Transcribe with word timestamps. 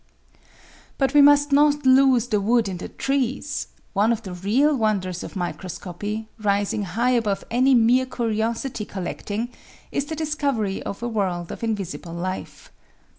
But 0.97 1.13
we 1.13 1.21
must 1.21 1.51
not 1.51 1.85
lose 1.85 2.25
the 2.29 2.41
wood 2.41 2.67
in 2.67 2.77
the 2.77 2.89
trees: 2.89 3.67
one 3.93 4.11
of 4.11 4.23
the 4.23 4.33
real 4.33 4.75
wonders 4.75 5.23
of 5.23 5.35
microscopy, 5.35 6.27
rising 6.39 6.81
high 6.81 7.11
above 7.11 7.43
any 7.51 7.75
mere 7.75 8.07
curiosity 8.07 8.83
collecting, 8.83 9.49
is 9.91 10.05
the 10.05 10.15
discovery 10.15 10.81
of 10.81 11.03
a 11.03 11.07
world 11.07 11.51
of 11.51 11.63
invisible 11.63 12.13
life. 12.13 12.71